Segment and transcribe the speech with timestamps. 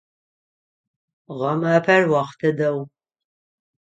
[1.39, 2.79] Гъэмафэр охътэ дэгъу.